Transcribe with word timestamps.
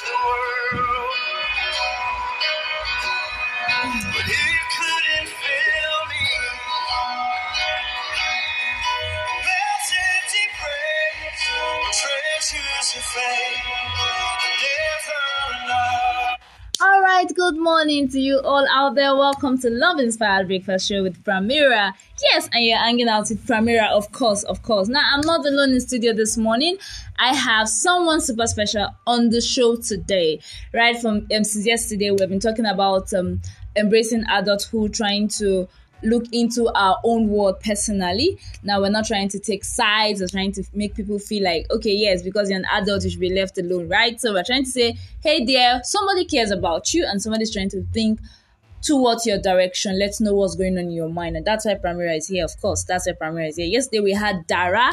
the 0.00 0.08
world. 0.08 1.01
Morning 17.62 18.08
to 18.08 18.18
you 18.18 18.40
all 18.40 18.66
out 18.72 18.96
there. 18.96 19.14
Welcome 19.14 19.56
to 19.60 19.70
Love 19.70 20.00
Inspired 20.00 20.48
Breakfast 20.48 20.88
Show 20.88 21.04
with 21.04 21.22
Pramira. 21.22 21.92
Yes, 22.20 22.48
and 22.52 22.64
you're 22.64 22.76
hanging 22.76 23.08
out 23.08 23.28
with 23.28 23.46
Pramira, 23.46 23.88
of 23.88 24.10
course, 24.10 24.42
of 24.42 24.62
course. 24.62 24.88
Now, 24.88 25.02
I'm 25.12 25.20
not 25.20 25.46
alone 25.46 25.68
in 25.68 25.74
the 25.76 25.80
studio 25.80 26.12
this 26.12 26.36
morning. 26.36 26.76
I 27.20 27.32
have 27.32 27.68
someone 27.68 28.20
super 28.20 28.48
special 28.48 28.88
on 29.06 29.30
the 29.30 29.40
show 29.40 29.76
today. 29.76 30.40
Right 30.74 31.00
from 31.00 31.28
um, 31.32 31.44
since 31.44 31.64
yesterday, 31.64 32.10
we've 32.10 32.28
been 32.28 32.40
talking 32.40 32.66
about 32.66 33.14
um, 33.14 33.40
embracing 33.76 34.24
adulthood, 34.28 34.92
trying 34.92 35.28
to 35.28 35.68
look 36.02 36.24
into 36.32 36.70
our 36.74 36.98
own 37.04 37.28
world 37.28 37.60
personally. 37.60 38.38
Now 38.62 38.80
we're 38.80 38.90
not 38.90 39.06
trying 39.06 39.28
to 39.30 39.38
take 39.38 39.64
sides 39.64 40.20
or 40.20 40.28
trying 40.28 40.52
to 40.52 40.64
make 40.74 40.94
people 40.94 41.18
feel 41.18 41.44
like, 41.44 41.70
okay, 41.70 41.92
yes, 41.92 42.22
because 42.22 42.50
you're 42.50 42.58
an 42.58 42.66
adult, 42.72 43.04
you 43.04 43.10
should 43.10 43.20
be 43.20 43.32
left 43.32 43.58
alone, 43.58 43.88
right? 43.88 44.20
So 44.20 44.32
we're 44.32 44.44
trying 44.44 44.64
to 44.64 44.70
say, 44.70 44.96
hey 45.22 45.44
there, 45.44 45.80
somebody 45.84 46.24
cares 46.24 46.50
about 46.50 46.92
you 46.92 47.04
and 47.06 47.20
somebody's 47.20 47.52
trying 47.52 47.70
to 47.70 47.82
think 47.92 48.20
towards 48.82 49.26
your 49.26 49.38
direction. 49.38 49.98
Let's 49.98 50.20
know 50.20 50.34
what's 50.34 50.56
going 50.56 50.76
on 50.76 50.84
in 50.84 50.90
your 50.90 51.08
mind. 51.08 51.36
And 51.36 51.46
that's 51.46 51.64
why 51.64 51.74
Primera 51.74 52.16
is 52.16 52.28
here, 52.28 52.44
of 52.44 52.60
course. 52.60 52.84
That's 52.84 53.06
why 53.06 53.12
Primera 53.12 53.48
is 53.48 53.56
here. 53.56 53.66
Yesterday 53.66 54.00
we 54.00 54.12
had 54.12 54.46
Dara. 54.46 54.90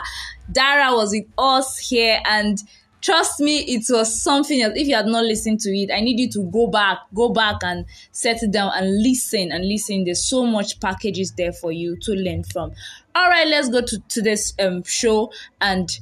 Dara 0.52 0.96
was 0.96 1.12
with 1.12 1.26
us 1.38 1.78
here 1.78 2.20
and 2.26 2.62
trust 3.02 3.40
me, 3.40 3.60
it 3.60 3.86
was 3.90 4.22
something 4.22 4.62
else. 4.62 4.74
If 4.76 4.88
you 4.88 4.96
had 4.96 5.08
not 5.08 5.24
listened 5.24 5.60
to 5.62 5.70
it, 5.70 5.92
I 5.94 6.00
need 6.02 6.20
you 6.20 6.30
to 6.32 6.44
go 6.52 6.68
back, 6.68 7.00
go 7.14 7.30
back 7.30 7.58
and 7.64 7.86
set 8.12 8.44
it 8.44 8.52
down 8.52 8.72
and 8.76 9.02
listen 9.02 9.52
and 9.52 9.68
listen. 9.68 10.04
There's 10.04 10.24
so 10.24 10.46
much 10.46 10.80
packages 10.80 11.34
there 11.34 11.54
for 11.54 11.72
you 11.72 11.98
to 12.02 12.12
learn 12.14 12.44
from. 12.44 12.72
All 13.16 13.30
right, 13.30 13.48
let's 13.48 13.70
go 13.70 13.82
to 13.82 14.00
today's 14.08 14.54
um, 14.60 14.84
show 14.84 15.32
and 15.62 16.00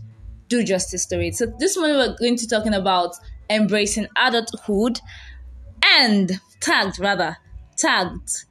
do 0.49 0.63
justice 0.63 1.05
to 1.07 1.19
it. 1.21 1.35
So 1.35 1.45
this 1.59 1.77
morning 1.77 1.97
we're 1.97 2.15
going 2.17 2.37
to 2.37 2.47
talking 2.47 2.73
about 2.73 3.15
embracing 3.49 4.07
adulthood 4.17 4.99
and 5.83 6.39
tagged 6.59 6.99
rather 6.99 7.37
tagged 7.77 8.45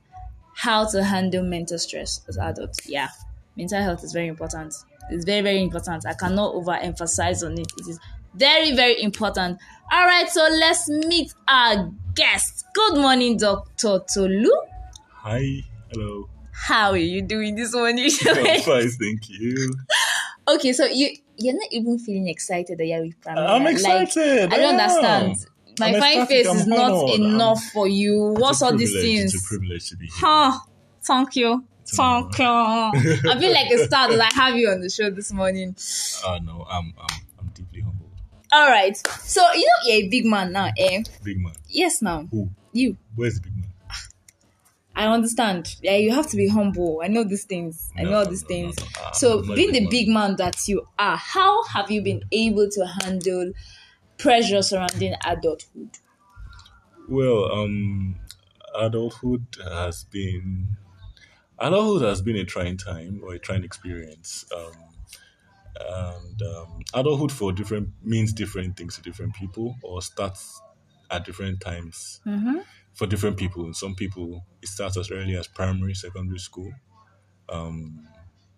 how 0.54 0.86
to 0.86 1.04
handle 1.04 1.44
mental 1.44 1.78
stress 1.78 2.22
as 2.28 2.38
adults. 2.38 2.88
Yeah, 2.88 3.08
mental 3.56 3.82
health 3.82 4.04
is 4.04 4.12
very 4.12 4.28
important. 4.28 4.74
It's 5.10 5.24
very 5.24 5.42
very 5.42 5.62
important. 5.62 6.06
I 6.06 6.14
cannot 6.14 6.54
overemphasize 6.54 7.44
on 7.44 7.58
it. 7.58 7.70
It 7.78 7.88
is 7.88 8.00
very, 8.36 8.74
very 8.74 9.02
important. 9.02 9.58
All 9.92 10.04
right, 10.06 10.28
so 10.28 10.42
let's 10.42 10.88
meet 10.88 11.32
our 11.48 11.90
guest. 12.14 12.64
Good 12.74 12.96
morning, 12.96 13.36
Dr. 13.36 14.00
Tolu. 14.12 14.50
Hi, 15.10 15.62
hello. 15.92 16.28
How 16.52 16.90
are 16.90 16.96
you 16.96 17.22
doing 17.22 17.54
this 17.54 17.74
morning? 17.74 18.10
I'm 18.26 18.60
fine, 18.62 18.90
thank 18.90 19.28
you. 19.28 19.74
okay, 20.48 20.72
so 20.72 20.86
you 20.86 21.10
you're 21.38 21.54
not 21.54 21.68
even 21.70 21.98
feeling 21.98 22.28
excited 22.28 22.78
that 22.78 22.86
you're 22.86 23.02
with. 23.02 23.14
I'm 23.26 23.66
excited. 23.66 24.50
Like, 24.50 24.52
I 24.52 24.62
don't 24.62 24.80
understand. 24.80 25.36
My 25.78 25.88
I'm 25.88 26.00
fine 26.00 26.26
face 26.26 26.48
I'm 26.48 26.56
is 26.56 26.66
not 26.66 26.90
honored. 26.90 27.20
enough 27.20 27.62
for 27.74 27.86
you. 27.86 28.34
What's 28.38 28.62
all 28.62 28.74
these 28.74 28.94
things? 28.94 29.34
It's 29.34 29.44
a 29.44 29.48
privilege 29.48 29.90
to 29.90 29.96
be 29.96 30.06
here. 30.06 30.14
Huh. 30.16 30.58
Thank 31.02 31.36
you. 31.36 31.64
Thank 31.86 32.38
you. 32.38 32.44
I 32.46 33.36
feel 33.38 33.52
like 33.52 33.70
a 33.70 33.84
star 33.84 34.08
that 34.08 34.32
I 34.32 34.34
have 34.42 34.56
you 34.56 34.70
on 34.70 34.80
the 34.80 34.88
show 34.88 35.10
this 35.10 35.32
morning. 35.32 35.76
Uh, 36.26 36.38
no, 36.42 36.66
I'm, 36.68 36.94
I'm, 36.98 37.20
I'm 37.38 37.46
deeply 37.48 37.82
humbled. 37.82 37.95
All 38.52 38.68
right. 38.68 38.96
So 39.20 39.40
you 39.52 39.66
know 39.66 39.88
you're 39.92 40.06
a 40.06 40.08
big 40.08 40.24
man 40.26 40.52
now, 40.52 40.70
eh? 40.76 41.02
Big 41.22 41.38
man. 41.38 41.54
Yes, 41.68 42.00
now 42.02 42.28
Who? 42.30 42.50
you. 42.72 42.96
Where's 43.14 43.36
the 43.36 43.42
big 43.42 43.56
man? 43.56 43.72
I 44.94 45.06
understand. 45.06 45.76
Yeah, 45.82 45.96
you 45.96 46.12
have 46.12 46.26
to 46.30 46.36
be 46.36 46.48
humble. 46.48 47.00
I 47.04 47.08
know 47.08 47.22
these 47.22 47.44
things. 47.44 47.92
I 47.98 48.04
know 48.04 48.18
all 48.18 48.26
no, 48.26 48.30
these 48.30 48.42
no, 48.42 48.48
things. 48.48 48.76
no, 48.78 48.84
no. 48.84 49.12
So, 49.12 49.42
being 49.54 49.72
the 49.72 49.86
big 49.88 50.08
man 50.08 50.36
that 50.36 50.66
you 50.68 50.88
are, 50.98 51.16
how 51.16 51.64
have 51.64 51.90
you 51.90 52.02
been 52.02 52.22
able 52.32 52.68
to 52.70 52.86
handle 52.86 53.52
pressure 54.18 54.62
surrounding 54.62 55.14
adulthood? 55.24 55.98
Well, 57.08 57.52
um, 57.52 58.16
adulthood 58.74 59.56
has 59.62 60.04
been 60.04 60.76
adulthood 61.58 62.02
has 62.08 62.22
been 62.22 62.36
a 62.36 62.44
trying 62.44 62.78
time 62.78 63.22
or 63.24 63.34
a 63.34 63.40
trying 63.40 63.64
experience. 63.64 64.46
Um, 64.54 64.74
and 65.80 66.42
um, 66.42 66.80
adulthood 66.94 67.32
for 67.32 67.52
different 67.52 67.90
means 68.02 68.32
different 68.32 68.76
things 68.76 68.96
to 68.96 69.02
different 69.02 69.34
people 69.34 69.76
or 69.82 70.02
starts 70.02 70.60
at 71.10 71.24
different 71.24 71.60
times 71.60 72.20
for 72.94 73.06
different 73.06 73.36
people. 73.36 73.72
Some 73.74 73.94
people 73.94 74.44
it 74.62 74.68
starts 74.68 74.96
as 74.96 75.10
early 75.10 75.36
as 75.36 75.46
primary, 75.46 75.94
secondary 75.94 76.38
school, 76.38 76.72
um, 77.48 78.08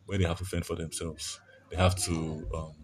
where 0.06 0.19
they 0.19 0.25
have 0.25 0.39
to 0.39 0.45
fend 0.45 0.67
for 0.67 0.77
themselves. 0.77 1.41
They 1.71 1.77
have 1.77 1.97
to 2.05 2.49
um, 2.55 2.75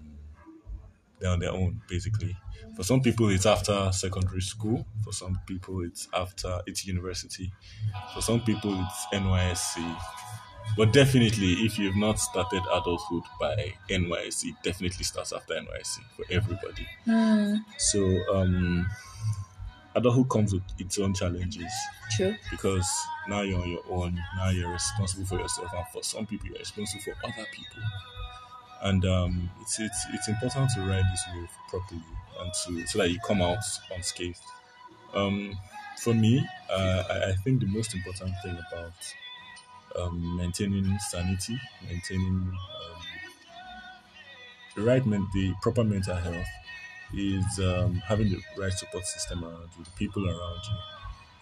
they're 1.20 1.30
on 1.30 1.38
their 1.40 1.52
own 1.52 1.80
basically. 1.88 2.36
For 2.76 2.82
some 2.82 3.00
people, 3.02 3.28
it's 3.28 3.46
after 3.46 3.90
secondary 3.92 4.40
school. 4.40 4.84
For 5.04 5.12
some 5.12 5.38
people, 5.46 5.82
it's 5.84 6.08
after 6.12 6.60
it's 6.66 6.86
university. 6.86 7.52
For 8.12 8.20
some 8.20 8.40
people, 8.40 8.74
it's 8.80 9.06
NYSC. 9.12 9.96
But 10.76 10.92
definitely, 10.92 11.52
if 11.64 11.78
you've 11.78 11.96
not 11.96 12.18
started 12.18 12.62
adulthood 12.72 13.22
by 13.40 13.74
NYSC, 13.88 14.44
it 14.48 14.54
definitely 14.62 15.04
starts 15.04 15.32
after 15.32 15.54
NYSC 15.54 15.98
for 16.16 16.24
everybody. 16.30 16.86
So, 17.78 18.18
um, 18.34 18.86
adulthood 19.94 20.28
comes 20.28 20.52
with 20.52 20.62
its 20.78 20.98
own 20.98 21.14
challenges 21.14 21.72
True. 22.16 22.34
because 22.50 22.88
now 23.28 23.42
you're 23.42 23.60
on 23.60 23.70
your 23.70 23.84
own. 23.88 24.20
Now 24.36 24.50
you're 24.50 24.72
responsible 24.72 25.24
for 25.26 25.38
yourself, 25.38 25.70
and 25.74 25.86
for 25.92 26.02
some 26.02 26.26
people, 26.26 26.48
you're 26.48 26.58
responsible 26.58 27.02
for 27.02 27.14
other 27.24 27.46
people. 27.52 27.82
And 28.82 29.04
um, 29.06 29.50
it's 29.62 29.78
it's 29.80 30.06
it's 30.12 30.28
important 30.28 30.70
to 30.74 30.80
ride 30.82 31.04
this 31.12 31.24
wave 31.34 31.48
properly 31.68 32.02
and 32.40 32.52
to 32.52 32.86
so 32.86 32.98
that 32.98 33.10
you 33.10 33.18
come 33.26 33.40
out 33.40 33.58
unscathed. 33.94 34.40
Um, 35.14 35.56
for 36.00 36.12
me, 36.12 36.44
uh, 36.70 37.04
I, 37.08 37.30
I 37.30 37.32
think 37.44 37.60
the 37.60 37.66
most 37.66 37.94
important 37.94 38.34
thing 38.42 38.58
about 38.72 38.92
um, 39.98 40.36
maintaining 40.36 40.98
sanity, 41.10 41.58
maintaining 41.86 42.48
um, 42.50 43.02
the 44.76 44.82
right 44.82 45.04
men- 45.06 45.28
the 45.32 45.54
proper 45.62 45.84
mental 45.84 46.16
health 46.16 46.46
is 47.14 47.44
um, 47.60 47.94
having 47.96 48.30
the 48.30 48.40
right 48.58 48.72
support 48.72 49.04
system 49.06 49.44
around 49.44 49.68
you, 49.78 49.84
the 49.84 49.90
people 49.92 50.28
around 50.28 50.60
you. 50.68 50.76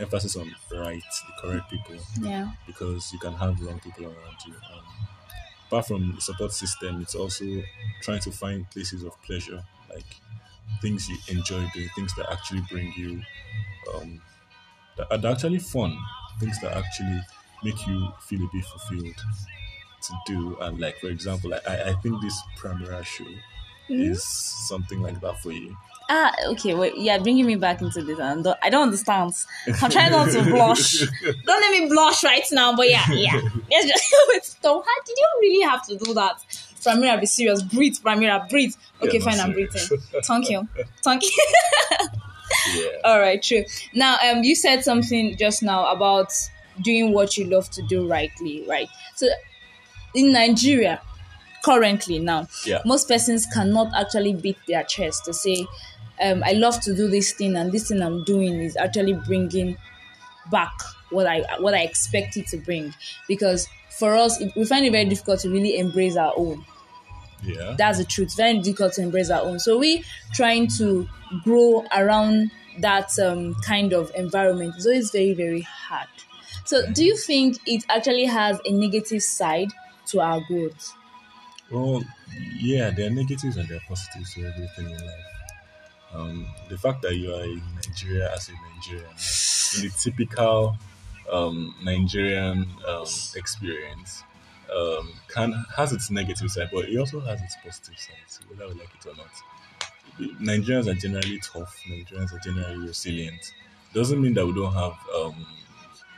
Emphasis 0.05 0.37
on 0.37 0.55
right, 0.73 1.03
the 1.29 1.35
correct 1.43 1.71
people, 1.71 1.97
Yeah. 2.21 2.53
because 2.67 3.13
you 3.13 3.19
can 3.19 3.35
have 3.35 3.59
the 3.61 3.67
wrong 3.67 3.81
people 3.81 4.07
around 4.07 4.37
you. 4.47 4.55
Um, 4.55 4.85
apart 5.69 5.87
from 5.87 6.15
the 6.17 6.21
support 6.21 6.53
system, 6.53 7.03
it's 7.03 7.15
also 7.15 7.45
trying 8.03 8.21
to 8.21 8.33
find 8.33 8.71
places 8.71 9.05
of 9.05 9.21
pleasure, 9.23 9.65
like 9.91 10.07
things 10.83 11.09
you 11.09 11.19
enjoy 11.29 11.67
doing, 11.75 11.89
things 11.97 12.15
that 12.17 12.31
actually 12.33 12.63
bring 12.71 12.93
you, 12.97 13.23
um, 13.95 14.23
that 14.97 15.13
are 15.13 15.33
actually 15.33 15.59
fun, 15.61 15.97
things 16.41 16.61
that 16.61 16.73
actually 16.77 17.21
make 17.63 17.87
you 17.87 18.09
feel 18.21 18.43
a 18.45 18.49
bit 18.53 18.65
fulfilled 18.65 19.15
to 20.03 20.15
do. 20.27 20.57
And 20.61 20.79
like, 20.81 20.99
for 20.99 21.09
example, 21.09 21.55
I, 21.55 21.91
I 21.91 21.93
think 22.03 22.21
this 22.23 22.41
Primera 22.59 23.05
show 23.05 23.27
is 23.89 24.25
something 24.25 25.01
like 25.03 25.21
that 25.21 25.39
for 25.41 25.53
you. 25.53 25.77
Ah, 26.09 26.33
okay. 26.49 26.75
Wait, 26.75 26.95
yeah, 26.97 27.19
bringing 27.19 27.47
me 27.47 27.55
back 27.55 27.81
into 27.81 28.03
this. 28.03 28.19
And 28.19 28.47
I 28.63 28.69
don't 28.71 28.83
understand. 28.85 29.33
I'm 29.81 29.91
trying 29.91 30.11
not 30.13 30.31
to 30.33 30.43
blush. 30.43 30.99
Don't 31.23 31.47
let 31.47 31.81
me 31.81 31.89
blush 31.89 32.25
right 32.25 32.45
now. 32.53 32.75
But 32.77 32.91
yeah, 32.91 33.05
yeah. 33.13 33.41
Let's 33.71 33.87
just 33.87 34.15
wait. 34.29 34.45
Stop. 34.45 34.85
How 34.85 35.03
did 35.07 35.17
you 35.17 35.27
really 35.41 35.63
have 35.65 35.87
to 35.87 35.97
do 35.97 36.13
that? 36.15 36.39
Pramira, 36.83 37.19
be 37.21 37.27
serious. 37.27 37.63
Breathe, 37.63 37.97
Pramira, 38.05 38.47
breathe. 38.51 38.75
Okay, 39.01 39.19
Yeah, 39.19 39.25
fine. 39.25 39.41
I'm 39.41 39.53
serious. 39.55 39.89
breathing. 39.89 40.23
Thank 40.25 40.51
you. 40.51 40.69
Thank 41.03 41.23
you. 41.23 41.31
Yeah. 42.75 42.85
All 43.05 43.19
right, 43.19 43.43
true. 43.43 43.65
Now, 43.95 44.19
um, 44.25 44.45
you 44.45 44.55
said 44.55 44.85
something 44.85 45.37
just 45.37 45.63
now 45.63 45.91
about 45.91 46.33
doing 46.83 47.13
what 47.13 47.37
you 47.37 47.45
love 47.47 47.71
to 47.71 47.83
do 47.83 48.07
rightly, 48.09 48.65
right? 48.69 48.89
So, 49.15 49.29
in 50.15 50.33
Nigeria, 50.33 51.01
currently 51.65 52.19
now, 52.19 52.49
Yeah. 52.67 52.81
most 52.85 53.09
persons 53.09 53.47
cannot 53.47 53.93
actually 53.95 54.35
beat 54.35 54.59
their 54.67 54.85
chest 54.85 55.25
to 55.27 55.33
say, 55.35 55.67
um, 56.23 56.43
"I 56.45 56.53
love 56.53 56.81
to 56.83 56.95
do 56.95 57.09
this 57.09 57.33
thing, 57.33 57.57
and 57.57 57.73
this 57.73 57.89
thing 57.89 58.03
I'm 58.03 58.25
doing 58.25 58.61
is 58.61 58.77
actually 58.77 59.15
bringing 59.15 59.77
back 60.51 60.73
what 61.11 61.27
I 61.27 61.43
what 61.61 61.75
I 61.75 61.83
expect 61.83 62.37
it 62.37 62.47
to 62.49 62.59
bring." 62.59 62.95
Because 63.29 63.69
for 63.99 64.17
us, 64.17 64.41
it, 64.41 64.53
we 64.57 64.65
find 64.65 64.87
it 64.87 64.93
very 64.93 65.07
difficult 65.07 65.41
to 65.41 65.51
really 65.51 65.79
embrace 65.79 66.17
our 66.17 66.33
own 66.37 66.65
Yeah. 67.45 67.75
that's 67.77 67.99
the 67.99 68.05
truth 68.05 68.37
very 68.37 68.59
difficult 68.61 68.93
to 68.95 69.03
embrace 69.03 69.29
our 69.31 69.43
own 69.43 69.59
so 69.59 69.77
we 69.77 70.05
trying 70.33 70.69
to 70.79 71.09
grow 71.43 71.85
around 71.93 72.53
that 72.79 73.19
um, 73.19 73.55
kind 73.67 73.93
of 73.93 74.13
environment 74.15 74.75
So 74.79 74.91
it's 74.91 75.11
very 75.11 75.35
very 75.35 75.63
hard 75.63 76.09
so 76.65 76.91
do 76.93 77.05
you 77.05 77.17
think 77.17 77.59
it 77.67 77.85
actually 77.89 78.25
has 78.25 78.61
a 78.65 78.73
negative 78.73 79.23
side 79.23 79.69
to 80.07 80.21
our 80.21 80.41
growth 80.41 80.97
Well, 81.71 82.03
yeah, 82.61 82.91
there 82.91 83.07
are 83.07 83.15
negatives 83.15 83.57
and 83.57 83.69
there 83.69 83.79
are 83.79 83.87
positives 83.89 84.35
to 84.35 84.47
everything 84.47 84.91
in 84.91 84.99
life. 84.99 85.25
Um, 86.13 86.49
the 86.69 86.79
fact 86.79 87.03
that 87.03 87.17
you 87.17 87.35
are 87.35 87.45
in 87.45 87.63
Nigeria 87.77 88.33
as 88.35 88.49
a 88.51 88.53
Nigerian, 88.53 89.11
in 89.11 89.83
the 89.83 89.95
typical 90.03 90.77
um, 91.33 91.77
Nigerian 91.83 92.67
um, 92.87 93.07
experience, 93.37 94.25
um, 94.75 95.15
can 95.29 95.53
has 95.77 95.93
its 95.93 96.11
negative 96.11 96.51
side, 96.51 96.71
but 96.73 96.89
it 96.89 96.99
also 96.99 97.21
has 97.21 97.43
its 97.43 97.57
positive 97.63 97.99
side. 97.99 98.49
Whether 98.49 98.69
we 98.69 98.81
like 98.81 98.95
it 98.95 99.07
or 99.07 99.17
not, 99.17 99.31
Nigerians 100.19 100.89
are 100.89 100.95
generally 100.95 101.39
tough. 101.41 101.81
Nigerians 101.89 102.33
are 102.33 102.39
generally 102.39 102.77
resilient. 102.89 103.55
Doesn't 103.95 104.21
mean 104.21 104.35
that 104.35 104.47
we 104.47 104.53
don't 104.55 104.73
have 104.73 104.99
um, 105.15 105.47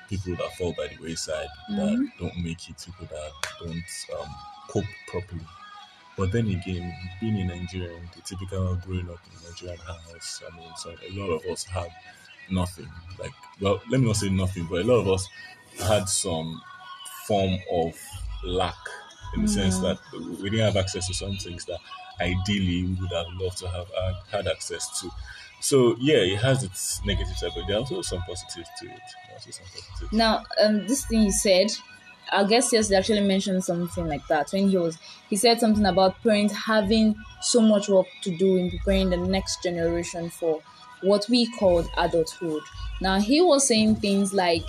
people 0.09 0.37
that 0.37 0.53
fall 0.56 0.75
by 0.77 0.89
the 0.89 1.03
wayside, 1.03 1.49
that 1.71 2.11
don't 2.19 2.37
make 2.43 2.69
it, 2.69 2.77
people 2.85 3.06
that 3.11 3.31
don't 3.61 4.21
um, 4.21 4.29
cope 4.69 4.85
properly. 5.09 5.47
But 6.17 6.31
then 6.33 6.47
again, 6.49 6.95
being 7.21 7.39
in 7.39 7.49
Nigeria, 7.49 7.99
the 8.15 8.23
typical 8.23 8.77
growing 8.77 9.11
up 9.11 9.19
in 9.27 9.47
a 9.47 9.51
Nigerian 9.51 9.79
house, 9.79 10.43
I 10.49 10.56
mean, 10.56 10.71
so 10.77 10.91
a 10.91 11.11
lot 11.19 11.31
of 11.33 11.45
us 11.51 11.65
had 11.65 11.89
nothing. 12.51 12.89
Like, 13.19 13.33
well, 13.61 13.81
let 13.91 14.01
me 14.01 14.06
not 14.06 14.17
say 14.17 14.29
nothing, 14.29 14.67
but 14.71 14.83
a 14.83 14.85
lot 14.85 15.01
of 15.01 15.09
us 15.09 15.29
had 15.83 16.09
some 16.09 16.61
form 17.27 17.59
of 17.73 17.99
lack 18.45 18.77
in 19.35 19.43
the 19.43 19.49
sense 19.49 19.79
that 19.81 19.99
we 20.12 20.50
didn't 20.50 20.67
have 20.67 20.77
access 20.77 21.09
to 21.09 21.15
some 21.15 21.37
things 21.37 21.65
that 21.65 21.79
ideally 22.21 22.85
we 22.85 22.97
would 23.00 23.11
have 23.12 23.27
loved 23.41 23.59
to 23.59 23.69
have 23.69 23.89
had 24.31 24.47
access 24.47 25.00
to. 25.00 25.11
So 25.64 25.96
yeah, 25.99 26.19
it 26.19 26.38
has 26.40 26.62
its 26.62 27.05
negative 27.05 27.37
side, 27.37 27.52
but 27.56 27.66
there 27.66 27.76
are 27.76 27.81
also 27.81 28.02
some 28.02 28.22
positives 28.22 28.69
to 28.81 28.87
it. 28.87 29.02
Positives. 29.32 29.61
Now, 30.12 30.44
um, 30.62 30.87
this 30.87 31.06
thing 31.06 31.22
you 31.22 31.32
said, 31.32 31.69
our 32.32 32.46
guest 32.46 32.72
yesterday 32.72 32.99
actually 32.99 33.20
mentioned 33.26 33.64
something 33.64 34.06
like 34.06 34.26
that 34.28 34.50
when 34.52 34.69
he 34.69 34.78
was 34.78 34.99
he 35.28 35.37
said 35.37 35.61
something 35.61 35.84
about 35.84 36.20
parents 36.22 36.55
having 36.55 37.14
so 37.43 37.61
much 37.61 37.88
work 37.88 38.06
to 38.22 38.37
do 38.37 38.56
in 38.56 38.70
preparing 38.70 39.11
the 39.11 39.16
next 39.16 39.62
generation 39.62 40.31
for 40.31 40.62
what 41.02 41.26
we 41.28 41.46
called 41.58 41.87
adulthood. 41.99 42.62
Now 43.00 43.20
he 43.20 43.40
was 43.43 43.66
saying 43.69 43.96
things 43.96 44.32
like 44.32 44.64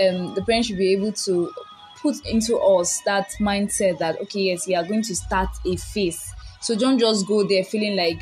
um, 0.00 0.34
the 0.34 0.42
parents 0.44 0.68
should 0.68 0.78
be 0.78 0.92
able 0.92 1.12
to 1.12 1.52
put 2.00 2.24
into 2.26 2.56
us 2.58 3.00
that 3.02 3.28
mindset 3.40 3.98
that 3.98 4.20
okay, 4.22 4.40
yes, 4.40 4.66
we 4.66 4.74
are 4.74 4.84
going 4.84 5.02
to 5.02 5.14
start 5.16 5.48
a 5.66 5.76
phase. 5.76 6.32
So 6.60 6.76
don't 6.76 6.98
just 6.98 7.26
go 7.26 7.46
there 7.46 7.64
feeling 7.64 7.96
like 7.96 8.20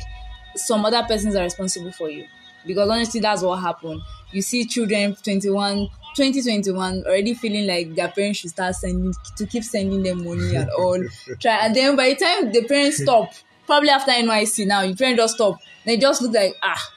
some 0.57 0.85
other 0.85 1.03
persons 1.03 1.35
are 1.35 1.43
responsible 1.43 1.91
for 1.91 2.09
you. 2.09 2.25
Because 2.65 2.89
honestly, 2.89 3.19
that's 3.19 3.41
what 3.41 3.57
happened. 3.57 4.01
You 4.31 4.41
see 4.41 4.65
children 4.65 5.15
21, 5.15 5.87
2021 6.15 7.03
already 7.05 7.33
feeling 7.33 7.67
like 7.67 7.95
their 7.95 8.09
parents 8.09 8.39
should 8.39 8.49
start 8.49 8.75
sending 8.75 9.13
to 9.37 9.45
keep 9.45 9.63
sending 9.63 10.03
them 10.03 10.25
money 10.25 10.55
and 10.55 10.69
all. 10.71 11.01
Try 11.39 11.65
and 11.65 11.75
then 11.75 11.95
by 11.95 12.09
the 12.09 12.15
time 12.15 12.51
the 12.51 12.63
parents 12.67 13.01
stop, 13.01 13.31
probably 13.65 13.89
after 13.89 14.11
NYSC 14.11 14.67
now, 14.67 14.81
your 14.81 14.95
parents 14.95 15.21
just 15.21 15.35
stop. 15.35 15.59
They 15.85 15.97
just 15.97 16.21
look 16.21 16.33
like 16.33 16.55
ah, 16.61 16.93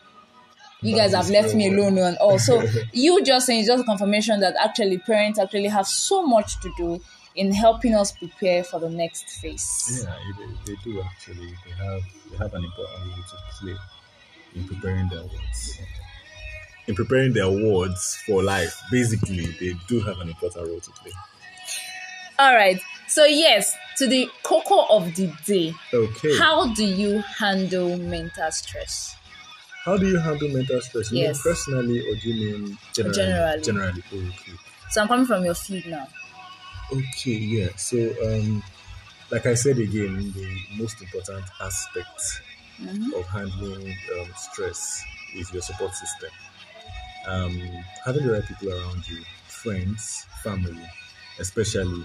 you 0.82 0.96
guys 0.96 1.14
have 1.14 1.30
left 1.30 1.54
me 1.54 1.68
alone 1.68 1.98
and 1.98 2.16
all. 2.18 2.38
So 2.38 2.62
you 2.92 3.22
just 3.22 3.46
saying 3.46 3.60
it's 3.60 3.68
just 3.68 3.86
confirmation 3.86 4.40
that 4.40 4.56
actually 4.60 4.98
parents 4.98 5.38
actually 5.38 5.68
have 5.68 5.86
so 5.86 6.26
much 6.26 6.60
to 6.60 6.72
do 6.76 7.00
in 7.34 7.52
helping 7.52 7.94
us 7.94 8.12
prepare 8.12 8.64
for 8.64 8.80
the 8.80 8.90
next 8.90 9.30
phase. 9.40 10.04
Yeah, 10.04 10.16
they, 10.38 10.72
they 10.74 10.78
do 10.82 11.00
actually. 11.02 11.54
They 11.64 11.72
have 11.72 12.02
they 12.30 12.36
have 12.38 12.54
an 12.54 12.64
important 12.64 13.06
role 13.06 13.24
to 13.30 13.36
play 13.60 13.76
in 14.54 14.66
preparing 14.66 15.08
their 15.08 15.20
awards. 15.20 15.80
In 16.86 16.94
preparing 16.94 17.32
their 17.32 17.44
awards 17.44 18.16
for 18.26 18.42
life, 18.42 18.78
basically, 18.90 19.46
they 19.60 19.74
do 19.88 20.00
have 20.00 20.18
an 20.20 20.28
important 20.28 20.68
role 20.68 20.80
to 20.80 20.90
play. 20.92 21.12
All 22.38 22.54
right. 22.54 22.80
So 23.08 23.24
yes, 23.24 23.76
to 23.98 24.06
the 24.06 24.28
cocoa 24.42 24.86
of 24.96 25.14
the 25.14 25.32
day. 25.44 25.74
Okay. 25.92 26.38
How 26.38 26.72
do 26.74 26.84
you 26.84 27.18
handle 27.38 27.96
mental 27.96 28.50
stress? 28.52 29.16
How 29.84 29.96
do 29.96 30.06
you 30.08 30.18
handle 30.18 30.48
mental 30.48 30.80
stress? 30.80 31.10
You 31.12 31.20
Yes. 31.20 31.44
mean 31.44 31.54
personally, 31.54 32.00
or 32.00 32.14
do 32.16 32.30
you 32.30 32.36
mean 32.58 32.78
generally? 32.94 33.16
Generally. 33.16 33.62
Generally. 33.62 34.02
Okay. 34.12 34.52
So 34.90 35.02
I'm 35.02 35.08
coming 35.08 35.26
from 35.26 35.44
your 35.44 35.54
field 35.54 35.86
now. 35.86 36.08
Okay. 36.92 37.32
Yeah. 37.38 37.76
So, 37.76 37.98
um, 38.26 38.62
like 39.30 39.46
I 39.46 39.54
said 39.54 39.78
again, 39.78 40.32
the 40.32 40.48
most 40.78 41.00
important 41.02 41.44
aspect 41.60 42.42
of 43.16 43.26
handling 43.28 43.96
um, 44.20 44.28
stress 44.36 45.04
is 45.36 45.52
your 45.52 45.62
support 45.62 45.94
system. 45.94 46.30
Um, 47.26 47.58
having 48.04 48.26
the 48.26 48.32
right 48.32 48.44
people 48.44 48.72
around 48.72 49.08
you, 49.08 49.22
friends, 49.46 50.26
family, 50.42 50.86
especially, 51.38 52.04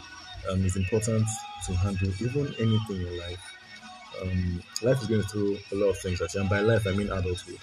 um, 0.50 0.66
is 0.66 0.76
important 0.76 1.28
to 1.68 1.74
handle 1.76 2.10
even 2.22 2.48
anything 2.60 3.08
in 3.08 3.20
life. 3.20 3.56
Um, 4.22 4.64
life 4.84 5.02
is 5.02 5.08
going 5.08 5.24
to 5.24 5.28
throw 5.30 5.58
a 5.74 5.78
lot 5.82 5.92
of 5.92 6.00
things 6.00 6.22
at 6.22 6.34
you, 6.34 6.42
and 6.42 6.50
by 6.50 6.62
life 6.62 6.88
I 6.88 6.92
mean 6.94 7.12
adulthood. 7.12 7.60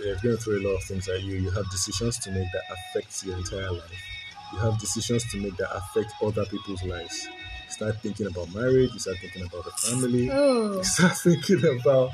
It's 0.00 0.22
going 0.22 0.36
to 0.36 0.42
throw 0.42 0.54
a 0.58 0.64
lot 0.66 0.76
of 0.76 0.84
things 0.84 1.08
at 1.08 1.22
you. 1.22 1.36
You 1.36 1.50
have 1.50 1.70
decisions 1.70 2.18
to 2.20 2.30
make 2.32 2.48
that 2.52 2.62
affect 2.72 3.24
your 3.24 3.38
entire 3.38 3.72
life. 3.72 4.09
You 4.52 4.58
have 4.58 4.78
decisions 4.78 5.24
to 5.30 5.40
make 5.40 5.56
that 5.56 5.74
affect 5.74 6.12
other 6.22 6.44
people's 6.46 6.82
lives. 6.82 7.26
You 7.66 7.70
start 7.72 8.00
thinking 8.00 8.26
about 8.26 8.52
marriage. 8.54 8.92
You 8.92 8.98
start 8.98 9.18
thinking 9.20 9.46
about 9.46 9.64
the 9.64 9.70
family. 9.70 10.28
Oh. 10.30 10.78
You 10.78 10.84
start 10.84 11.16
thinking 11.24 11.80
about 11.80 12.10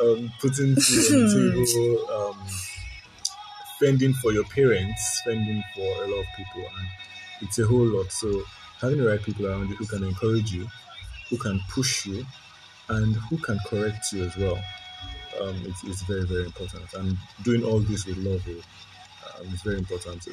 um, 0.00 0.32
putting 0.40 0.74
the 0.74 2.04
table, 2.10 2.14
um, 2.30 2.46
fending 3.78 4.12
for 4.14 4.32
your 4.32 4.44
parents, 4.44 5.02
spending 5.22 5.62
for 5.74 6.04
a 6.04 6.08
lot 6.08 6.20
of 6.20 6.26
people, 6.36 6.62
and 6.62 6.88
it's 7.40 7.58
a 7.58 7.66
whole 7.66 7.86
lot. 7.86 8.12
So 8.12 8.42
having 8.80 8.98
the 8.98 9.08
right 9.08 9.22
people 9.22 9.46
around 9.46 9.70
you 9.70 9.76
who 9.76 9.86
can 9.86 10.04
encourage 10.04 10.52
you, 10.52 10.68
who 11.28 11.38
can 11.38 11.60
push 11.70 12.06
you, 12.06 12.24
and 12.88 13.16
who 13.16 13.38
can 13.38 13.58
correct 13.66 14.12
you 14.12 14.24
as 14.24 14.36
well, 14.36 14.58
um, 15.40 15.56
it's, 15.64 15.84
it's 15.84 16.02
very 16.02 16.26
very 16.26 16.44
important. 16.44 16.92
And 16.94 17.16
doing 17.42 17.64
all 17.64 17.80
this 17.80 18.06
with 18.06 18.18
love 18.18 18.46
um, 18.46 19.52
is 19.52 19.62
very 19.62 19.78
important. 19.78 20.26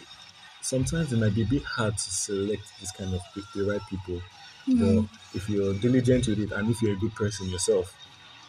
Sometimes 0.68 1.14
it 1.14 1.18
might 1.18 1.34
be 1.34 1.44
a 1.44 1.46
bit 1.46 1.64
hard 1.64 1.98
to 1.98 2.12
select 2.12 2.64
this 2.82 2.92
kind 2.92 3.14
of 3.14 3.22
the 3.56 3.64
right 3.64 3.80
people, 3.90 4.22
but 4.68 5.06
if 5.34 5.48
you're 5.48 5.74
diligent 5.76 6.28
with 6.28 6.40
it 6.40 6.52
and 6.52 6.70
if 6.70 6.82
you're 6.82 6.92
a 6.92 7.00
good 7.00 7.16
person 7.16 7.48
yourself, 7.50 7.96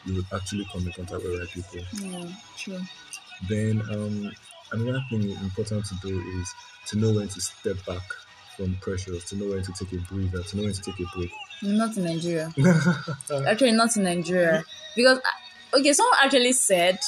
you 0.05 0.15
would 0.17 0.27
actually 0.35 0.67
come 0.73 0.85
in 0.85 0.93
contact 0.93 1.23
with 1.23 1.33
the 1.33 1.39
right 1.39 1.49
people. 1.49 1.81
Yeah, 1.93 2.33
true. 2.57 2.81
Then 3.49 3.83
um, 3.83 4.33
another 4.73 5.01
thing 5.11 5.31
important 5.31 5.85
to 5.85 5.95
do 6.03 6.19
is 6.41 6.55
to 6.89 6.99
know 6.99 7.13
when 7.13 7.29
to 7.29 7.41
step 7.41 7.77
back 7.87 8.03
from 8.57 8.77
pressures, 8.81 9.25
to 9.27 9.37
know 9.37 9.51
when 9.55 9.63
to 9.63 9.73
take 9.73 9.93
a 9.93 10.03
breather, 10.13 10.43
to 10.43 10.57
know 10.57 10.65
when 10.65 10.73
to 10.73 10.83
take 10.83 10.99
a 10.99 11.17
break. 11.17 11.31
Not 11.63 11.97
in 11.97 12.05
Nigeria. 12.05 12.53
actually, 13.47 13.73
not 13.73 13.97
in 13.97 14.03
Nigeria. 14.03 14.65
Because, 14.97 15.21
okay, 15.73 15.93
someone 15.93 16.19
actually 16.21 16.53
said 16.53 16.99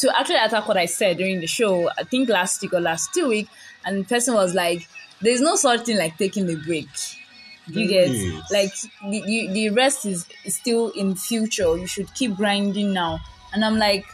to 0.00 0.18
actually 0.18 0.36
attack 0.36 0.66
what 0.68 0.76
I 0.76 0.86
said 0.86 1.18
during 1.18 1.40
the 1.40 1.46
show, 1.46 1.88
I 1.98 2.04
think 2.04 2.28
last 2.28 2.60
week 2.62 2.72
or 2.72 2.80
last 2.80 3.12
two 3.14 3.28
week, 3.28 3.48
and 3.84 4.00
the 4.00 4.04
person 4.08 4.34
was 4.34 4.54
like, 4.54 4.88
there's 5.20 5.40
no 5.40 5.56
such 5.56 5.86
thing 5.86 5.98
like 5.98 6.16
taking 6.16 6.50
a 6.50 6.56
break. 6.56 6.88
You 7.66 7.86
get 7.86 8.10
like 8.50 8.72
the, 9.02 9.22
you, 9.26 9.52
the 9.52 9.70
rest 9.70 10.04
is, 10.04 10.26
is 10.44 10.56
still 10.56 10.90
in 10.90 11.14
future. 11.14 11.76
You 11.76 11.86
should 11.86 12.12
keep 12.14 12.34
grinding 12.36 12.92
now. 12.92 13.20
And 13.52 13.64
I'm 13.64 13.78
like, 13.78 14.06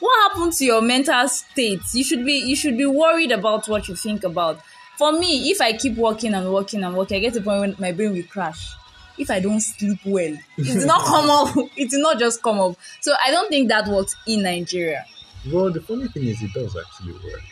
what 0.00 0.32
happened 0.32 0.52
to 0.54 0.64
your 0.64 0.80
mental 0.80 1.28
state? 1.28 1.80
You 1.92 2.04
should 2.04 2.24
be 2.24 2.34
you 2.34 2.56
should 2.56 2.78
be 2.78 2.86
worried 2.86 3.32
about 3.32 3.68
what 3.68 3.88
you 3.88 3.96
think 3.96 4.24
about. 4.24 4.60
For 4.96 5.12
me, 5.12 5.50
if 5.50 5.60
I 5.60 5.72
keep 5.72 5.96
working 5.96 6.34
and 6.34 6.52
working 6.52 6.84
and 6.84 6.96
working, 6.96 7.18
I 7.18 7.20
get 7.20 7.32
to 7.34 7.40
the 7.40 7.44
point 7.44 7.60
when 7.60 7.76
my 7.78 7.92
brain 7.92 8.12
will 8.12 8.22
crash. 8.22 8.74
If 9.18 9.30
I 9.30 9.40
don't 9.40 9.60
sleep 9.60 9.98
well, 10.04 10.36
it's 10.56 10.84
not 10.84 11.04
come 11.04 11.30
up. 11.58 11.70
It's 11.76 11.94
not 11.96 12.18
just 12.18 12.42
come 12.42 12.58
up. 12.60 12.76
So 13.00 13.12
I 13.24 13.30
don't 13.30 13.48
think 13.48 13.68
that 13.68 13.88
works 13.88 14.16
in 14.26 14.42
Nigeria. 14.42 15.04
Well, 15.52 15.70
the 15.70 15.80
funny 15.80 16.08
thing 16.08 16.24
is, 16.24 16.42
it 16.42 16.52
does 16.52 16.76
actually 16.76 17.12
work. 17.12 17.42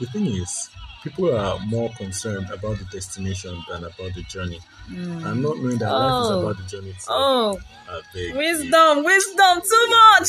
The 0.00 0.06
thing 0.06 0.26
is, 0.26 0.70
people 1.02 1.34
are 1.36 1.58
more 1.66 1.90
concerned 1.96 2.50
about 2.50 2.78
the 2.78 2.84
destination 2.90 3.62
than 3.68 3.84
about 3.84 4.14
the 4.14 4.22
journey. 4.28 4.58
Hmm. 4.86 5.24
And 5.26 5.42
not 5.42 5.58
knowing 5.58 5.78
that 5.78 5.92
life 5.92 6.20
is 6.20 6.30
Oh. 6.30 6.40
about 6.40 6.56
the 6.58 6.64
journey 6.64 6.90
itself. 6.90 7.16
Oh, 7.18 7.58
wisdom, 8.34 9.04
wisdom, 9.04 9.62
too 9.62 9.86
much. 9.88 10.28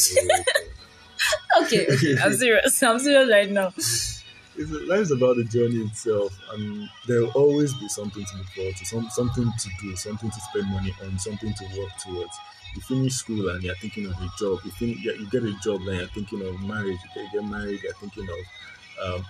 okay, 1.61 1.87
I'm 2.21 2.33
serious. 2.37 2.83
I'm 2.83 2.99
serious 2.99 3.29
right 3.29 3.49
now. 3.49 3.73
It's, 3.75 4.71
life 4.87 5.01
is 5.01 5.11
about 5.11 5.35
the 5.37 5.43
journey 5.43 5.85
itself, 5.85 6.33
and 6.53 6.89
there 7.07 7.21
will 7.21 7.31
always 7.31 7.73
be 7.75 7.87
something 7.89 8.25
to 8.25 8.37
look 8.37 8.47
forward 8.47 8.75
to, 8.75 8.85
some, 8.85 9.07
something 9.11 9.45
to 9.59 9.69
do, 9.81 9.95
something 9.95 10.31
to 10.31 10.41
spend 10.41 10.67
money 10.69 10.93
on, 11.03 11.19
something 11.19 11.53
to 11.53 11.63
work 11.79 11.91
towards. 12.03 12.33
You 12.77 12.81
finish 12.81 13.13
school 13.15 13.49
and 13.49 13.63
you're 13.63 13.75
thinking 13.75 14.05
of 14.05 14.13
a 14.13 14.29
job. 14.37 14.59
You, 14.79 14.87
you 14.87 15.29
get 15.31 15.43
a 15.43 15.53
job 15.63 15.81
and 15.81 15.97
you're 15.97 16.07
thinking 16.09 16.41
of 16.45 16.61
marriage. 16.61 16.99
You 17.15 17.27
get, 17.33 17.43
married, 17.43 17.81
you're 17.81 17.93
thinking 17.93 18.27
of 18.29 19.15
um, 19.15 19.25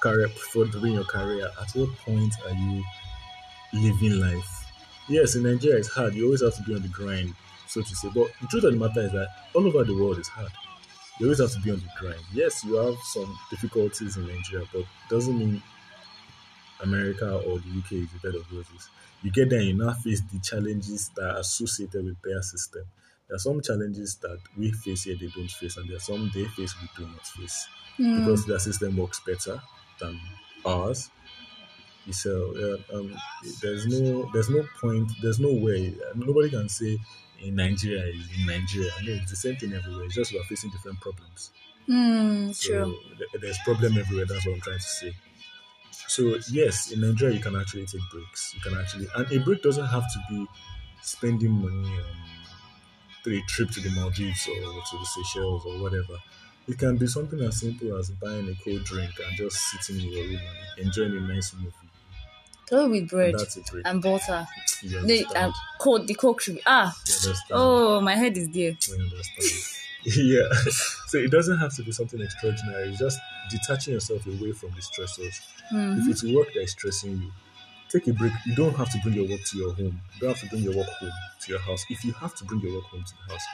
career, 0.00 0.28
furthering 0.28 0.94
your 0.94 1.04
career. 1.04 1.50
At 1.60 1.70
what 1.72 1.90
point 1.98 2.34
are 2.46 2.54
you 2.54 2.84
living 3.72 4.20
life? 4.20 4.66
Yes, 5.08 5.34
in 5.34 5.42
Nigeria 5.42 5.78
it's 5.78 5.88
hard. 5.88 6.14
You 6.14 6.26
always 6.26 6.42
have 6.42 6.54
to 6.56 6.62
be 6.62 6.74
on 6.76 6.82
the 6.82 6.88
grind, 6.88 7.34
so 7.66 7.82
to 7.82 7.96
say. 7.96 8.08
But 8.14 8.28
the 8.40 8.46
truth 8.46 8.64
of 8.64 8.72
the 8.72 8.78
matter 8.78 9.00
is 9.02 9.12
that 9.12 9.28
all 9.54 9.66
over 9.66 9.84
the 9.84 9.96
world 9.96 10.18
it's 10.18 10.28
hard 10.28 10.52
you 11.18 11.26
always 11.26 11.40
have 11.40 11.52
to 11.52 11.60
be 11.60 11.70
on 11.70 11.76
the 11.78 11.88
grind. 11.98 12.20
Yes, 12.32 12.64
you 12.64 12.74
have 12.74 12.96
some 13.12 13.38
difficulties 13.50 14.16
in 14.16 14.26
Nigeria, 14.26 14.66
but 14.72 14.84
doesn't 15.08 15.38
mean 15.38 15.62
America 16.82 17.36
or 17.38 17.58
the 17.58 17.70
UK 17.78 17.92
is 17.92 18.08
a 18.16 18.18
bed 18.26 18.34
of 18.34 18.50
roses. 18.52 18.88
You 19.22 19.30
get 19.30 19.50
there 19.50 19.60
you 19.60 19.74
now 19.74 19.92
face 19.92 20.20
the 20.20 20.40
challenges 20.40 21.10
that 21.16 21.30
are 21.36 21.38
associated 21.38 22.04
with 22.04 22.20
their 22.22 22.42
system. 22.42 22.84
there 23.28 23.36
are 23.36 23.38
some 23.38 23.60
challenges 23.62 24.16
that 24.16 24.38
we 24.56 24.72
face 24.72 25.04
here 25.04 25.16
they 25.18 25.28
don't 25.28 25.50
face, 25.50 25.76
and 25.76 25.88
there 25.88 25.96
are 25.96 26.00
some 26.00 26.30
they 26.34 26.44
face 26.46 26.74
we 26.80 26.88
do 26.96 27.06
not 27.10 27.26
face 27.26 27.66
Hmm. 27.96 28.18
because 28.20 28.46
their 28.46 28.58
system 28.58 28.96
works 28.96 29.20
better 29.26 29.60
than 30.00 30.18
ours. 30.64 31.10
So 32.10 32.52
yeah, 32.56 32.96
um, 32.98 33.14
there's 33.60 33.86
no 33.86 34.28
there's 34.32 34.50
no 34.50 34.66
point 34.80 35.10
there's 35.22 35.38
no 35.38 35.52
way 35.52 35.94
nobody 36.16 36.50
can 36.50 36.68
say 36.68 36.98
in 37.40 37.54
Nigeria 37.54 38.04
is 38.06 38.26
in 38.38 38.46
Nigeria. 38.46 38.90
No, 39.04 39.12
it's 39.12 39.30
the 39.30 39.36
same 39.36 39.56
thing 39.56 39.72
everywhere. 39.72 40.04
It's 40.06 40.14
just 40.16 40.32
we're 40.32 40.42
facing 40.44 40.70
different 40.70 41.00
problems. 41.00 41.52
Hmm, 41.86 42.50
So 42.52 42.68
true. 42.68 42.98
th- 43.18 43.30
there's 43.40 43.58
problem 43.64 43.98
everywhere. 43.98 44.26
That's 44.26 44.44
what 44.46 44.54
I'm 44.56 44.60
trying 44.60 44.78
to 44.78 44.82
say. 44.82 45.14
So 46.08 46.36
yes, 46.50 46.90
in 46.92 47.00
Nigeria 47.00 47.36
you 47.36 47.42
can 47.42 47.56
actually 47.56 47.86
take 47.86 48.02
breaks. 48.10 48.54
You 48.54 48.60
can 48.60 48.78
actually, 48.78 49.06
and 49.14 49.30
a 49.32 49.40
break 49.44 49.62
doesn't 49.62 49.86
have 49.86 50.04
to 50.12 50.18
be 50.30 50.46
spending 51.02 51.52
money 51.52 51.88
on 51.88 53.32
a 53.32 53.40
trip 53.46 53.70
to 53.70 53.80
the 53.80 53.90
Maldives 53.90 54.48
or 54.48 54.54
to 54.54 54.98
the 54.98 55.06
Seychelles 55.06 55.64
or 55.64 55.78
whatever. 55.80 56.18
It 56.68 56.78
can 56.78 56.96
be 56.96 57.06
something 57.06 57.40
as 57.40 57.60
simple 57.60 57.96
as 57.98 58.10
buying 58.10 58.48
a 58.48 58.54
cold 58.64 58.84
drink 58.84 59.12
and 59.24 59.36
just 59.36 59.56
sitting 59.56 60.02
in 60.02 60.12
your 60.12 60.24
room 60.26 60.40
and 60.76 60.86
enjoying 60.86 61.16
a 61.16 61.20
nice 61.20 61.54
movie. 61.54 61.72
Go 62.68 62.88
with 62.88 63.08
bread 63.08 63.34
That's 63.38 63.56
a 63.56 63.60
break. 63.62 63.86
and 63.86 64.02
butter. 64.02 64.46
The 64.82 65.26
um, 65.36 65.52
coke, 65.78 66.06
the 66.06 66.14
coke 66.14 66.40
should 66.40 66.56
be 66.56 66.62
ah. 66.66 66.96
Oh, 67.50 68.00
my 68.00 68.14
head 68.14 68.36
is 68.36 68.48
there. 68.50 68.76
Yeah. 70.04 70.48
So 71.12 71.18
it 71.18 71.30
doesn't 71.30 71.58
have 71.58 71.74
to 71.76 71.82
be 71.82 71.92
something 71.92 72.20
extraordinary. 72.22 72.88
It's 72.88 72.98
just 72.98 73.20
detaching 73.50 73.94
yourself 73.94 74.26
away 74.26 74.52
from 74.52 74.70
the 74.70 74.80
stressors. 74.80 75.40
If 75.70 75.72
mm-hmm. 75.72 76.10
it's 76.10 76.24
work 76.24 76.52
that 76.54 76.62
is 76.62 76.72
stressing 76.72 77.18
you, 77.18 77.30
take 77.88 78.06
a 78.08 78.12
break. 78.12 78.32
You 78.46 78.54
don't 78.54 78.74
have 78.76 78.90
to 78.92 78.98
bring 79.02 79.14
your 79.14 79.28
work 79.28 79.40
to 79.44 79.58
your 79.58 79.74
home. 79.74 80.00
You 80.14 80.20
don't 80.20 80.30
have 80.30 80.40
to 80.40 80.48
bring 80.48 80.62
your 80.62 80.76
work 80.76 80.88
home 80.88 81.10
to 81.40 81.52
your 81.52 81.60
house. 81.60 81.84
If 81.90 82.04
you 82.04 82.12
have 82.12 82.34
to 82.36 82.44
bring 82.44 82.60
your 82.60 82.74
work 82.74 82.84
home 82.84 83.04
to 83.04 83.12
the 83.14 83.32
house, 83.32 83.44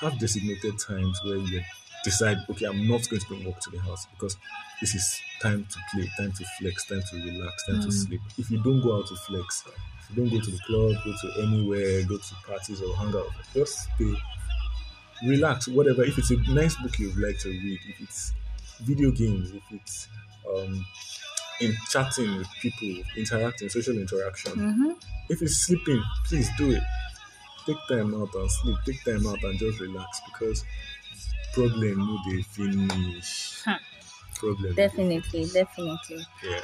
have 0.00 0.18
designated 0.18 0.78
times 0.78 1.20
where 1.24 1.36
you 1.36 1.60
decide, 2.04 2.38
okay, 2.50 2.66
I'm 2.66 2.88
not 2.88 3.08
going 3.08 3.20
to 3.20 3.28
bring 3.28 3.44
work 3.44 3.60
to 3.60 3.70
the 3.70 3.78
house 3.78 4.06
because 4.10 4.36
this 4.80 4.94
is 4.94 5.20
time 5.40 5.64
to 5.64 5.78
play, 5.92 6.10
time 6.18 6.32
to 6.32 6.44
flex, 6.58 6.86
time 6.86 7.02
to 7.10 7.16
relax, 7.16 7.66
time 7.66 7.76
to 7.76 7.82
mm-hmm. 7.82 7.90
sleep. 7.90 8.20
If 8.38 8.50
you 8.50 8.62
don't 8.62 8.82
go 8.82 8.96
out 8.96 9.06
to 9.08 9.16
flex, 9.16 9.64
if 10.00 10.10
you 10.10 10.22
don't 10.22 10.30
go 10.30 10.44
to 10.44 10.50
the 10.50 10.58
club, 10.66 10.96
go 11.04 11.12
to 11.12 11.42
anywhere, 11.42 12.02
go 12.04 12.16
to 12.18 12.34
parties 12.46 12.82
or 12.82 12.94
hang 12.96 13.14
out, 13.14 13.28
just 13.54 13.88
stay 13.94 14.14
relax, 15.24 15.68
whatever. 15.68 16.02
If 16.02 16.18
it's 16.18 16.30
a 16.30 16.36
nice 16.52 16.74
book 16.76 16.98
you'd 16.98 17.16
like 17.16 17.38
to 17.40 17.48
read, 17.48 17.80
if 17.88 18.00
it's 18.00 18.32
video 18.82 19.10
games, 19.10 19.52
if 19.52 19.62
it's 19.70 20.08
um, 20.48 20.84
in 21.60 21.74
chatting 21.90 22.36
with 22.38 22.48
people, 22.60 23.04
interacting, 23.16 23.68
social 23.68 23.96
interaction. 23.96 24.52
Mm-hmm. 24.52 24.90
If 25.28 25.42
it's 25.42 25.56
sleeping, 25.66 26.02
please 26.26 26.48
do 26.58 26.70
it. 26.72 26.82
Take 27.66 27.76
time 27.88 28.14
out 28.14 28.34
and 28.34 28.50
sleep. 28.50 28.76
Take 28.84 29.04
time 29.04 29.26
out 29.26 29.42
and 29.44 29.58
just 29.58 29.80
relax 29.80 30.20
because 30.26 30.64
problem 31.54 31.98
no 31.98 32.18
dey 32.28 32.42
finish. 32.42 33.62
Huh. 33.64 33.78
Problem. 34.34 34.74
Definitely, 34.74 35.46
definitely. 35.52 36.26
Yeah. 36.44 36.60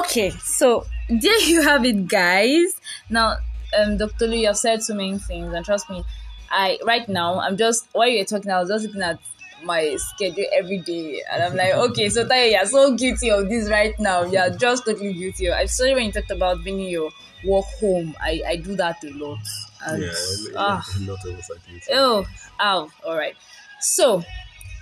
Okay, 0.00 0.30
so 0.30 0.86
there 1.08 1.40
you 1.40 1.62
have 1.62 1.84
it, 1.84 2.06
guys. 2.06 2.80
Now, 3.10 3.36
um, 3.76 3.96
Dr. 3.96 4.28
Lu, 4.28 4.36
you 4.36 4.46
have 4.46 4.56
said 4.56 4.82
so 4.82 4.94
many 4.94 5.18
things, 5.18 5.52
and 5.52 5.64
trust 5.64 5.90
me, 5.90 6.04
I 6.50 6.78
right 6.84 7.08
now 7.08 7.40
I'm 7.40 7.56
just 7.56 7.88
while 7.92 8.08
you're 8.08 8.24
talking, 8.24 8.50
I 8.52 8.60
was 8.60 8.68
just 8.68 8.86
looking 8.86 9.02
at 9.02 9.18
my 9.62 9.96
schedule 9.96 10.46
every 10.52 10.78
day, 10.78 11.22
and 11.30 11.42
I'm 11.42 11.54
like, 11.56 11.72
okay, 11.90 12.08
so 12.08 12.26
Tayo, 12.26 12.50
you're 12.52 12.66
so 12.66 12.94
guilty 12.96 13.30
of 13.30 13.48
this 13.48 13.70
right 13.70 13.94
now. 13.98 14.24
You're 14.24 14.50
just 14.50 14.84
totally 14.84 15.12
guilty. 15.14 15.50
I 15.50 15.66
saw 15.66 15.84
when 15.94 16.06
you 16.06 16.12
talked 16.12 16.30
about 16.30 16.62
bringing 16.62 16.88
your 16.88 17.10
work 17.44 17.64
home. 17.80 18.14
I 18.20 18.42
I 18.46 18.56
do 18.56 18.74
that 18.76 19.02
a 19.04 19.10
lot. 19.10 19.38
And, 19.86 20.02
Yeah, 20.02 20.08
a, 20.08 20.56
ah, 20.56 20.82
a 20.96 21.00
lot 21.00 21.24
of 21.26 21.38
us 21.38 21.50
are 21.50 21.56
guilty. 21.68 21.86
Oh, 21.92 22.24
ow. 22.60 22.88
All 23.06 23.16
right. 23.16 23.36
So, 23.80 24.22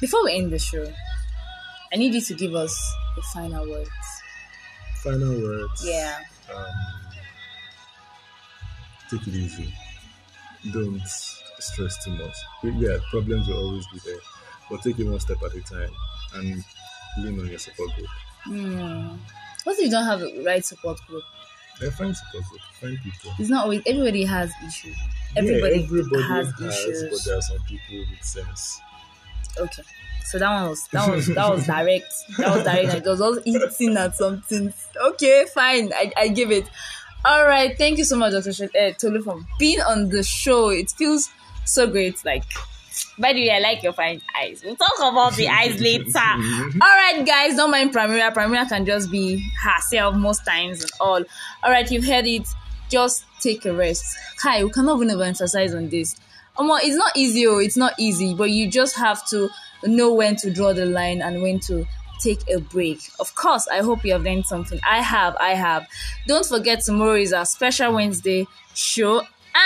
before 0.01 0.25
we 0.25 0.37
end 0.37 0.53
the 0.53 0.59
show, 0.59 0.87
I 1.93 1.97
need 1.97 2.15
you 2.15 2.21
to 2.21 2.35
give 2.35 2.55
us 2.55 2.75
the 3.17 3.23
final 3.35 3.69
words. 3.69 3.91
Final 5.03 5.41
words. 5.43 5.85
Yeah. 5.87 6.21
um, 6.55 6.65
take 9.11 9.27
it 9.27 9.35
easy. 9.35 9.73
Don't 10.73 11.01
stress 11.07 12.05
too 12.05 12.13
much. 12.17 12.37
Yeah, 12.63 12.99
problems 13.11 13.49
will 13.49 13.59
always 13.59 13.87
be 13.93 14.01
there, 14.05 14.21
but 14.73 14.83
take 14.83 14.99
it 14.99 15.05
one 15.05 15.21
step 15.21 15.37
at 15.45 15.55
a 15.55 15.61
time 15.61 15.91
and 16.35 16.65
lean 17.19 17.39
on 17.39 17.47
your 17.47 17.59
support 17.59 17.95
group. 17.95 18.09
Hmm. 18.45 19.09
What 19.65 19.79
if 19.79 19.85
you 19.85 19.91
don't 19.91 20.07
have 20.07 20.23
a 20.23 20.43
right 20.45 20.65
support 20.65 20.99
group? 21.07 21.23
Then 21.79 21.91
find 21.91 22.17
support 22.17 22.45
group, 22.45 22.61
find 22.81 22.99
people. 23.03 23.33
It's 23.39 23.51
not 23.51 23.65
always 23.65 23.83
everybody 23.87 24.25
has 24.25 24.51
issues. 24.67 24.97
Everybody, 25.37 25.77
yeah, 25.77 25.85
everybody 25.85 26.23
has, 26.23 26.47
has, 26.59 27.05
but 27.11 27.25
there 27.25 27.39
are 27.39 27.43
some 27.43 27.59
people 27.69 27.99
with 28.11 28.25
sense. 28.25 28.81
Okay. 29.59 29.83
So 30.25 30.39
that 30.39 30.51
one 30.51 30.71
was 30.71 30.89
that 30.89 31.11
was 31.11 31.27
that 31.27 31.51
was 31.51 31.67
direct. 31.67 32.13
That 32.39 32.55
was 32.57 32.65
direct. 32.65 32.95
It 32.95 33.05
was 33.05 33.21
all 33.21 33.39
eating 33.45 33.97
at 33.99 34.17
something. 34.17 34.73
Okay, 35.09 35.45
fine. 35.53 35.93
I, 35.93 36.13
I 36.17 36.29
give 36.29 36.51
it. 36.51 36.71
All 37.25 37.47
right. 37.47 37.77
Thank 37.77 37.99
you 37.99 38.05
so 38.05 38.17
much, 38.17 38.33
Dr. 38.33 38.53
Sh- 38.53 38.63
uh, 38.63 38.93
Tolu, 38.99 39.23
for 39.23 39.41
being 39.59 39.81
on 39.81 40.09
the 40.09 40.23
show. 40.23 40.71
It 40.71 40.91
feels 40.91 41.29
so 41.65 41.87
great. 41.87 42.25
Like, 42.25 42.45
by 43.19 43.33
the 43.33 43.47
way, 43.49 43.51
I 43.51 43.59
like 43.59 43.83
your 43.83 43.93
fine 43.93 44.21
eyes. 44.39 44.63
We'll 44.65 44.77
talk 44.77 44.99
about 44.99 45.35
the 45.37 45.49
eyes 45.49 45.81
later. 45.81 46.19
All 46.19 46.79
right, 46.81 47.23
guys. 47.25 47.57
Don't 47.57 47.71
mind 47.71 47.93
Primera. 47.93 48.33
Primera 48.33 48.69
can 48.69 48.85
just 48.87 49.11
be 49.11 49.45
herself 49.63 50.15
most 50.15 50.45
times 50.45 50.83
and 50.83 50.91
all. 51.01 51.23
All 51.63 51.71
right, 51.71 51.91
you've 51.91 52.05
heard 52.05 52.27
it. 52.27 52.47
Just 52.89 53.25
take 53.41 53.65
a 53.65 53.73
rest. 53.73 54.05
Kai, 54.37 54.65
we 54.65 54.71
cannot 54.71 55.03
even 55.03 55.21
emphasize 55.21 55.75
on 55.75 55.89
this. 55.89 56.17
Omo, 56.59 56.79
it's 56.83 56.97
not 56.97 57.17
easy, 57.17 57.47
oh, 57.47 57.59
it's 57.59 57.79
not 57.79 57.95
easy, 57.99 58.35
but 58.35 58.51
you 58.51 58.69
just 58.69 58.97
have 58.97 59.27
to 59.29 59.49
know 59.85 60.13
when 60.13 60.37
to 60.37 60.51
draw 60.51 60.75
the 60.75 60.85
line 60.85 61.23
and 61.23 61.41
when 61.41 61.59
to 61.61 61.87
take 62.23 62.41
a 62.51 62.61
break. 62.61 63.01
Of 63.19 63.35
course, 63.35 63.67
I 63.69 63.81
hope 63.81 64.05
you 64.05 64.13
have 64.13 64.23
learned 64.23 64.47
something. 64.47 64.79
I 64.87 65.01
have, 65.01 65.35
I 65.41 65.51
have. 65.55 65.87
Don't 66.27 66.45
forget 66.47 66.83
tomorrow 66.85 67.17
is 67.17 67.33
our 67.33 67.47
special 67.47 67.95
Wednesday 67.95 68.47
show, 68.75 69.23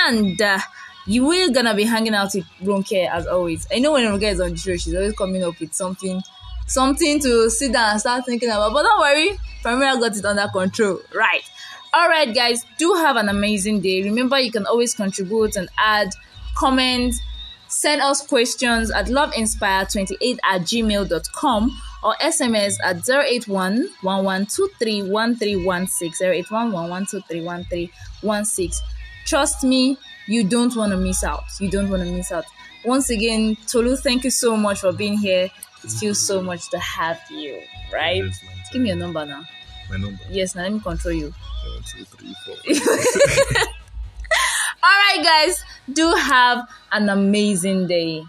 and 0.06 0.40
uh, 0.40 0.60
you 1.06 1.24
will 1.24 1.52
gonna 1.52 1.74
be 1.74 1.84
hanging 1.84 2.14
out 2.14 2.34
with 2.34 2.44
Ronke 2.62 3.08
as 3.08 3.26
always. 3.26 3.66
I 3.72 3.78
know 3.78 3.92
when 3.92 4.04
Ronke 4.04 4.30
is 4.32 4.40
on 4.40 4.50
the 4.50 4.56
show, 4.56 4.76
she's 4.76 4.94
always 4.94 5.14
coming 5.14 5.42
up 5.44 5.58
with 5.60 5.72
something, 5.74 6.20
something 6.66 7.20
to 7.20 7.50
sit 7.50 7.72
down 7.72 7.92
and 7.92 8.00
start 8.00 8.24
thinking 8.26 8.48
about. 8.48 8.72
But 8.72 8.82
don't 8.82 9.00
worry, 9.00 9.38
Primera 9.62 10.00
got 10.00 10.16
it 10.16 10.24
under 10.24 10.48
control, 10.48 11.00
right? 11.14 11.42
All 11.94 12.08
right, 12.08 12.34
guys, 12.34 12.64
do 12.78 12.92
have 12.94 13.16
an 13.16 13.28
amazing 13.28 13.80
day. 13.80 14.02
Remember, 14.02 14.38
you 14.38 14.50
can 14.50 14.66
always 14.66 14.94
contribute 14.94 15.56
and 15.56 15.68
add 15.78 16.10
comments 16.56 17.20
send 17.68 18.00
us 18.00 18.26
questions 18.26 18.90
at 18.90 19.06
loveinspire28 19.06 20.38
at 20.44 20.60
gmail.com 20.62 21.82
or 22.02 22.14
sms 22.22 22.76
at 22.84 23.08
081 23.08 23.88
081 24.04 25.36
trust 29.26 29.64
me 29.64 29.98
you 30.26 30.44
don't 30.44 30.74
want 30.76 30.92
to 30.92 30.98
miss 30.98 31.22
out. 31.24 31.44
You 31.60 31.70
don't 31.70 31.90
want 31.90 32.02
to 32.02 32.10
miss 32.10 32.32
out. 32.32 32.44
Once 32.84 33.10
again 33.10 33.56
tolu 33.66 33.96
thank 33.96 34.24
you 34.24 34.30
so 34.30 34.56
much 34.56 34.80
for 34.80 34.92
being 34.92 35.18
here. 35.18 35.50
It 35.84 35.90
feels 35.90 36.20
so 36.26 36.42
much 36.42 36.68
to 36.70 36.78
have 36.78 37.20
you 37.30 37.60
right? 37.92 38.24
Yes, 38.24 38.44
give 38.72 38.82
me 38.82 38.88
your 38.88 38.98
number 38.98 39.24
now. 39.24 39.42
My 39.90 39.96
number. 39.96 40.22
yes 40.30 40.54
now 40.54 40.62
let 40.62 40.72
me 40.72 40.80
control 40.80 41.14
you. 41.14 41.32
One, 41.32 41.82
two, 41.84 42.04
three, 42.04 42.34
four. 42.44 42.56
all 44.82 44.90
right 44.90 45.20
guys. 45.22 45.64
Do 45.92 46.12
have 46.14 46.68
an 46.92 47.08
amazing 47.08 47.86
day 47.86 48.24